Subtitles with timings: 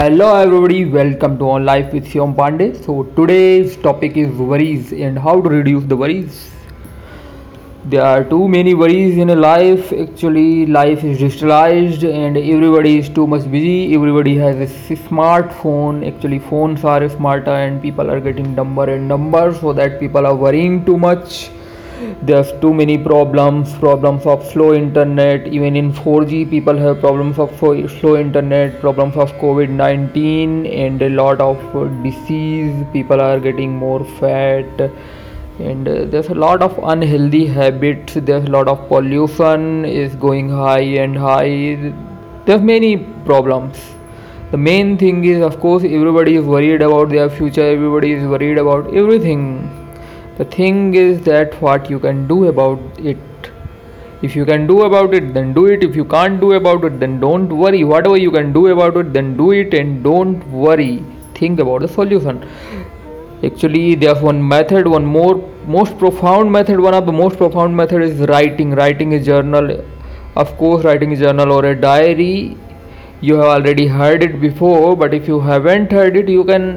[0.00, 2.68] Hello everybody, welcome to On Life with Shivam Pandey.
[2.86, 6.50] So today's topic is worries and how to reduce the worries.
[7.84, 9.92] There are too many worries in a life.
[9.92, 13.94] Actually, life is digitalized and everybody is too much busy.
[13.94, 16.10] Everybody has a smartphone.
[16.10, 20.34] Actually, phones are smarter and people are getting dumber and dumber so that people are
[20.34, 21.50] worrying too much
[22.22, 25.46] there's too many problems problems of slow internet.
[25.48, 31.40] Even in 4g people have problems of slow internet problems of covid-19 and a lot
[31.40, 32.74] of uh, disease.
[32.92, 34.90] People are getting more fat.
[35.58, 38.14] And uh, there's a lot of unhealthy habits.
[38.14, 41.92] There's a lot of pollution is going high and high.
[42.46, 43.78] There's many problems.
[44.50, 47.62] The main thing is of course everybody is worried about their future.
[47.62, 49.89] Everybody is worried about everything
[50.40, 53.48] the thing is that what you can do about it.
[54.22, 55.84] If you can do about it then do it.
[55.84, 57.84] If you can't do about it then don't worry.
[57.84, 61.04] Whatever you can do about it then do it and don't worry.
[61.34, 62.42] Think about the solution.
[63.44, 68.02] Actually there's one method one more most profound method one of the most profound method
[68.02, 68.74] is writing.
[68.82, 69.72] Writing a journal.
[70.36, 72.56] Of course writing a journal or a diary.
[73.20, 76.70] You have already heard it before but if you haven't heard it you can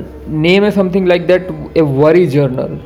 [0.47, 2.81] name something like that a worry journal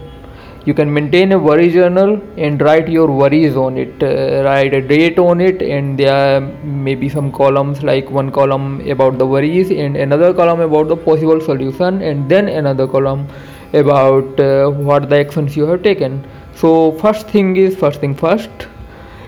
[0.67, 2.09] you can maintain a worry journal
[2.45, 4.03] and write your worries on it.
[4.03, 8.81] Uh, write a date on it and there may be some columns like one column
[8.95, 13.25] about the worries and another column about the possible solution and then another column
[13.71, 16.25] about uh, what the actions you have taken.
[16.53, 18.67] So first thing is first thing first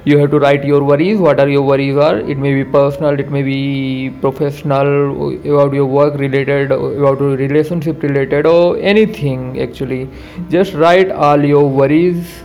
[0.05, 2.17] you have to write your worries what are your worries are.
[2.19, 8.01] It may be personal it may be professional about your work related about your relationship
[8.03, 10.09] related or anything actually.
[10.49, 12.43] Just write all your worries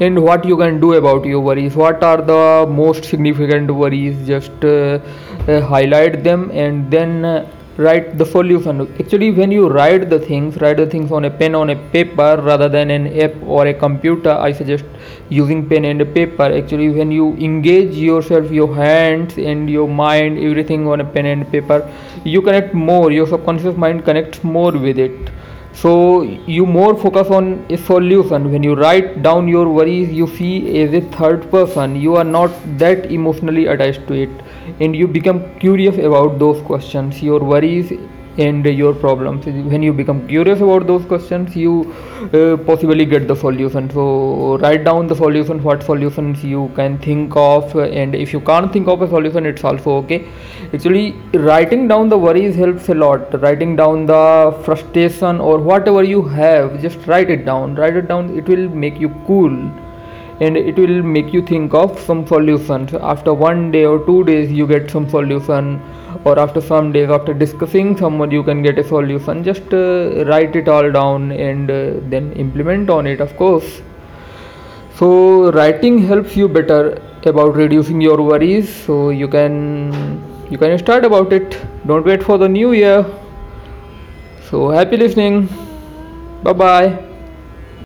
[0.00, 1.76] and what you can do about your worries.
[1.76, 4.26] What are the most significant worries?
[4.26, 4.98] Just uh,
[5.46, 7.46] uh, highlight them and then uh,
[7.84, 11.54] write the solution actually when you write the things write the things on a pen
[11.54, 14.84] on a paper rather than an app or a computer i suggest
[15.30, 16.42] using pen and paper.
[16.42, 21.50] Actually when you engage yourself your hands and your mind everything on a pen and
[21.50, 21.90] paper
[22.24, 25.30] you connect more your subconscious mind connects more with it.
[25.72, 28.50] So you more focus on a solution.
[28.50, 32.50] When you write down your worries you see as a third person you are not
[32.78, 34.30] that emotionally attached to it
[34.80, 37.22] and you become curious about those questions.
[37.22, 37.92] Your worries
[38.38, 39.44] and your problems.
[39.46, 41.92] When you become curious about those questions you
[42.32, 43.90] uh, possibly get the solution.
[43.90, 48.72] So write down the solution what solutions you can think of and if you can't
[48.72, 50.28] think of a solution it's also okay.
[50.72, 53.40] Actually writing down the worries helps a lot.
[53.42, 57.74] Writing down the frustration or whatever you have just write it down.
[57.74, 59.50] Write it down it will make you cool
[60.40, 62.94] and it will make you think of some solutions.
[62.94, 65.80] After one day or two days you get some solution.
[66.24, 69.44] Or after some days after discussing someone you can get a solution.
[69.44, 73.82] Just uh, write it all down and uh, then implement on it of course.
[74.96, 78.74] So writing helps you better about reducing your worries.
[78.74, 81.58] So you can you can start about it.
[81.86, 83.06] Don't wait for the new year.
[84.50, 85.48] So happy listening.
[86.42, 87.09] Bye bye